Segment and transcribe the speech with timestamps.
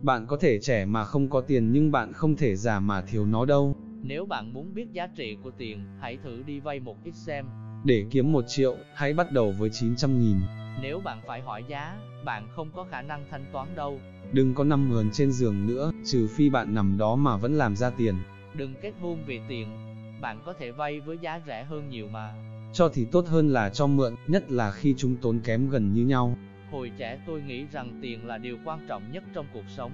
[0.00, 3.26] Bạn có thể trẻ mà không có tiền nhưng bạn không thể già mà thiếu
[3.26, 3.76] nó đâu.
[4.02, 7.46] Nếu bạn muốn biết giá trị của tiền, hãy thử đi vay một ít xem.
[7.84, 10.36] Để kiếm 1 triệu, hãy bắt đầu với 900 nghìn.
[10.82, 14.00] Nếu bạn phải hỏi giá, bạn không có khả năng thanh toán đâu.
[14.32, 17.76] Đừng có nằm mườn trên giường nữa, trừ phi bạn nằm đó mà vẫn làm
[17.76, 18.14] ra tiền.
[18.54, 19.68] Đừng kết hôn vì tiền.
[20.20, 22.34] Bạn có thể vay với giá rẻ hơn nhiều mà.
[22.72, 26.06] Cho thì tốt hơn là cho mượn, nhất là khi chúng tốn kém gần như
[26.06, 26.36] nhau.
[26.70, 29.92] Hồi trẻ tôi nghĩ rằng tiền là điều quan trọng nhất trong cuộc sống.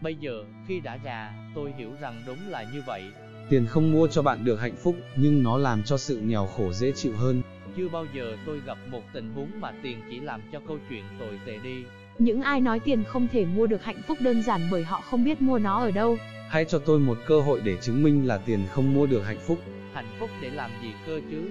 [0.00, 3.02] Bây giờ, khi đã già, tôi hiểu rằng đúng là như vậy.
[3.50, 6.72] Tiền không mua cho bạn được hạnh phúc, nhưng nó làm cho sự nghèo khổ
[6.72, 7.42] dễ chịu hơn.
[7.76, 11.04] Chưa bao giờ tôi gặp một tình huống mà tiền chỉ làm cho câu chuyện
[11.18, 11.84] tồi tệ đi.
[12.18, 15.24] Những ai nói tiền không thể mua được hạnh phúc đơn giản bởi họ không
[15.24, 16.16] biết mua nó ở đâu.
[16.48, 19.40] Hãy cho tôi một cơ hội để chứng minh là tiền không mua được hạnh
[19.46, 19.58] phúc.
[19.92, 21.50] Hạnh phúc để làm gì cơ chứ?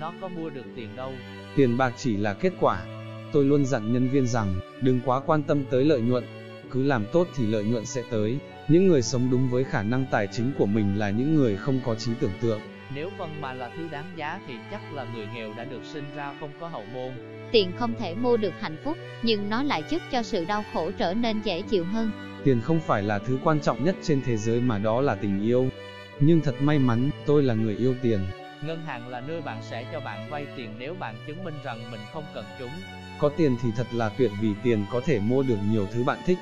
[0.00, 1.12] Nó có mua được tiền đâu.
[1.56, 2.84] Tiền bạc chỉ là kết quả.
[3.32, 6.24] Tôi luôn dặn nhân viên rằng, đừng quá quan tâm tới lợi nhuận.
[6.70, 8.38] Cứ làm tốt thì lợi nhuận sẽ tới.
[8.68, 11.80] Những người sống đúng với khả năng tài chính của mình là những người không
[11.84, 12.60] có trí tưởng tượng.
[12.94, 16.04] Nếu vân mà là thứ đáng giá thì chắc là người nghèo đã được sinh
[16.16, 17.12] ra không có hậu môn.
[17.52, 20.90] Tiền không thể mua được hạnh phúc, nhưng nó lại giúp cho sự đau khổ
[20.98, 22.10] trở nên dễ chịu hơn.
[22.44, 25.42] Tiền không phải là thứ quan trọng nhất trên thế giới mà đó là tình
[25.42, 25.68] yêu.
[26.20, 28.20] Nhưng thật may mắn, tôi là người yêu tiền.
[28.62, 31.90] Ngân hàng là nơi bạn sẽ cho bạn vay tiền nếu bạn chứng minh rằng
[31.90, 32.70] mình không cần chúng.
[33.18, 36.18] Có tiền thì thật là tuyệt vì tiền có thể mua được nhiều thứ bạn
[36.26, 36.38] thích.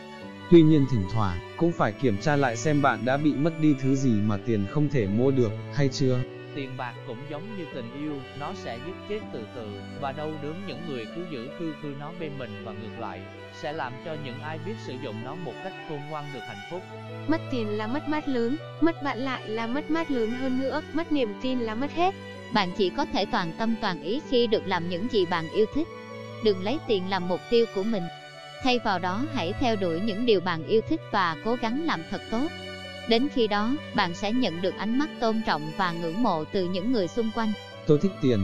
[0.51, 3.75] Tuy nhiên thỉnh thoảng, cũng phải kiểm tra lại xem bạn đã bị mất đi
[3.81, 6.21] thứ gì mà tiền không thể mua được, hay chưa.
[6.57, 9.67] Tiền bạc cũng giống như tình yêu, nó sẽ giết chết từ từ,
[10.01, 13.21] và đâu đớn những người cứ giữ khư khư nó bên mình và ngược lại,
[13.61, 16.71] sẽ làm cho những ai biết sử dụng nó một cách khôn ngoan được hạnh
[16.71, 16.83] phúc.
[17.29, 20.83] Mất tiền là mất mát lớn, mất bạn lại là mất mát lớn hơn nữa,
[20.93, 22.15] mất niềm tin là mất hết.
[22.55, 25.67] Bạn chỉ có thể toàn tâm toàn ý khi được làm những gì bạn yêu
[25.75, 25.89] thích.
[26.45, 28.03] Đừng lấy tiền làm mục tiêu của mình.
[28.63, 32.03] Thay vào đó hãy theo đuổi những điều bạn yêu thích và cố gắng làm
[32.11, 32.47] thật tốt.
[33.09, 36.69] Đến khi đó, bạn sẽ nhận được ánh mắt tôn trọng và ngưỡng mộ từ
[36.69, 37.53] những người xung quanh.
[37.87, 38.41] Tôi thích tiền.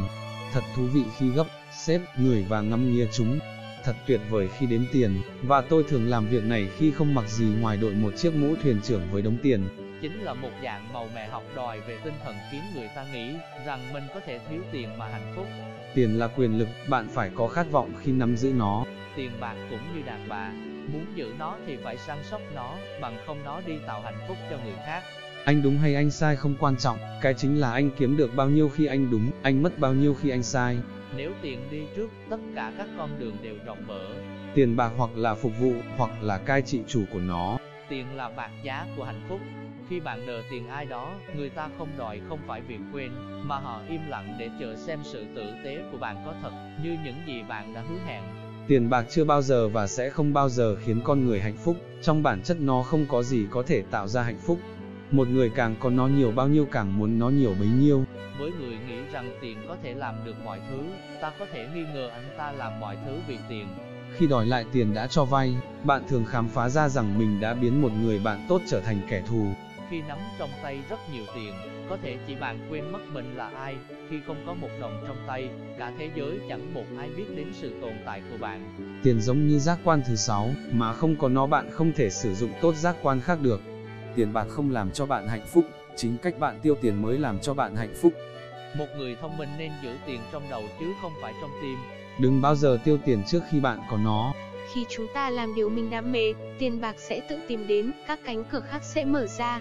[0.53, 3.39] Thật thú vị khi gấp, xếp, người và ngắm nghía chúng.
[3.85, 7.29] Thật tuyệt vời khi đếm tiền, và tôi thường làm việc này khi không mặc
[7.29, 9.69] gì ngoài đội một chiếc mũ thuyền trưởng với đống tiền.
[10.03, 13.35] Chính là một dạng màu mè học đòi về tinh thần khiến người ta nghĩ
[13.67, 15.47] rằng mình có thể thiếu tiền mà hạnh phúc.
[15.95, 18.85] Tiền là quyền lực, bạn phải có khát vọng khi nắm giữ nó.
[19.17, 20.51] Tiền bạc cũng như đàn bà,
[20.93, 24.37] muốn giữ nó thì phải săn sóc nó, bằng không nó đi tạo hạnh phúc
[24.51, 25.03] cho người khác.
[25.45, 28.49] Anh đúng hay anh sai không quan trọng, cái chính là anh kiếm được bao
[28.49, 30.79] nhiêu khi anh đúng, anh mất bao nhiêu khi anh sai.
[31.17, 34.07] Nếu tiền đi trước, tất cả các con đường đều rộng mở.
[34.55, 37.59] Tiền bạc hoặc là phục vụ, hoặc là cai trị chủ của nó.
[37.93, 39.41] Tiền là bạc giá của hạnh phúc.
[39.89, 43.11] Khi bạn nợ tiền ai đó, người ta không đòi không phải vì quên,
[43.43, 46.51] mà họ im lặng để chờ xem sự tử tế của bạn có thật,
[46.83, 48.23] như những gì bạn đã hứa hẹn.
[48.69, 51.77] Tiền bạc chưa bao giờ và sẽ không bao giờ khiến con người hạnh phúc,
[52.03, 54.59] trong bản chất nó không có gì có thể tạo ra hạnh phúc.
[55.11, 58.05] Một người càng có nó nhiều bao nhiêu càng muốn nó nhiều bấy nhiêu.
[58.39, 60.83] Với người nghĩ rằng tiền có thể làm được mọi thứ,
[61.21, 63.67] ta có thể nghi ngờ anh ta làm mọi thứ vì tiền.
[64.17, 65.55] Khi đòi lại tiền đã cho vay,
[65.85, 69.01] bạn thường khám phá ra rằng mình đã biến một người bạn tốt trở thành
[69.09, 69.47] kẻ thù.
[69.91, 71.55] Khi nắm trong tay rất nhiều tiền,
[71.89, 73.77] có thể chỉ bạn quên mất mình là ai,
[74.11, 75.49] khi không có một đồng trong tay,
[75.79, 78.75] cả thế giới chẳng một ai biết đến sự tồn tại của bạn.
[79.03, 82.35] Tiền giống như giác quan thứ sáu, mà không có nó bạn không thể sử
[82.35, 83.61] dụng tốt giác quan khác được.
[84.15, 85.65] Tiền bạc không làm cho bạn hạnh phúc,
[85.97, 88.13] chính cách bạn tiêu tiền mới làm cho bạn hạnh phúc.
[88.77, 91.79] Một người thông minh nên giữ tiền trong đầu chứ không phải trong tim.
[92.19, 94.33] Đừng bao giờ tiêu tiền trước khi bạn có nó.
[94.75, 98.21] Khi chúng ta làm điều mình đam mê, tiền bạc sẽ tự tìm đến, các
[98.25, 99.61] cánh cửa khác sẽ mở ra.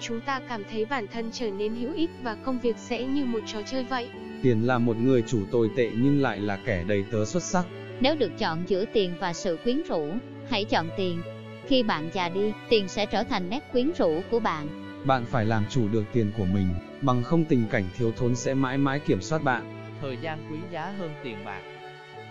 [0.00, 3.24] Chúng ta cảm thấy bản thân trở nên hữu ích và công việc sẽ như
[3.24, 4.08] một trò chơi vậy.
[4.42, 7.66] Tiền là một người chủ tồi tệ nhưng lại là kẻ đầy tớ xuất sắc.
[8.00, 10.08] Nếu được chọn giữa tiền và sự quyến rũ,
[10.50, 11.22] hãy chọn tiền.
[11.66, 14.68] Khi bạn già đi, tiền sẽ trở thành nét quyến rũ của bạn.
[15.04, 16.68] Bạn phải làm chủ được tiền của mình,
[17.02, 19.92] bằng không tình cảnh thiếu thốn sẽ mãi mãi kiểm soát bạn.
[20.00, 21.60] Thời gian quý giá hơn tiền bạc.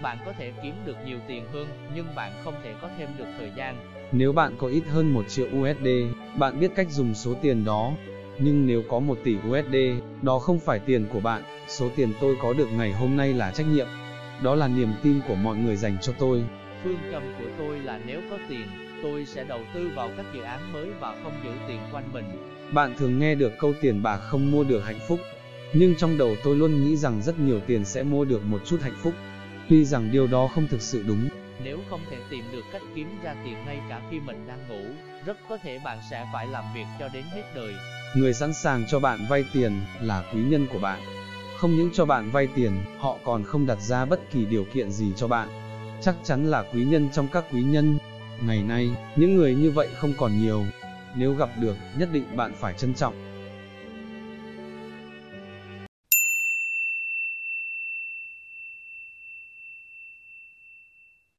[0.02, 3.26] Bạn có thể kiếm được nhiều tiền hơn, nhưng bạn không thể có thêm được
[3.38, 3.76] thời gian.
[4.12, 5.88] Nếu bạn có ít hơn 1 triệu USD,
[6.38, 7.92] bạn biết cách dùng số tiền đó.
[8.40, 9.76] Nhưng nếu có 1 tỷ USD,
[10.22, 13.52] đó không phải tiền của bạn, số tiền tôi có được ngày hôm nay là
[13.52, 13.88] trách nhiệm.
[14.44, 16.44] Đó là niềm tin của mọi người dành cho tôi.
[16.84, 18.68] Phương châm của tôi là nếu có tiền,
[19.04, 22.26] tôi sẽ đầu tư vào các dự án mới và không giữ tiền quanh mình.
[22.72, 25.20] Bạn thường nghe được câu tiền bạc không mua được hạnh phúc.
[25.74, 28.78] Nhưng trong đầu tôi luôn nghĩ rằng rất nhiều tiền sẽ mua được một chút
[28.82, 29.14] hạnh phúc.
[29.70, 31.30] Tuy rằng điều đó không thực sự đúng.
[31.64, 34.90] Nếu không thể tìm được cách kiếm ra tiền ngay cả khi mình đang ngủ,
[35.26, 37.74] rất có thể bạn sẽ phải làm việc cho đến hết đời.
[38.16, 41.00] Người sẵn sàng cho bạn vay tiền là quý nhân của bạn.
[41.58, 44.92] Không những cho bạn vay tiền, họ còn không đặt ra bất kỳ điều kiện
[44.92, 45.50] gì cho bạn.
[46.02, 47.98] Chắc chắn là quý nhân trong các quý nhân.
[48.42, 50.66] Ngày nay, những người như vậy không còn nhiều.
[51.16, 53.14] Nếu gặp được, nhất định bạn phải trân trọng.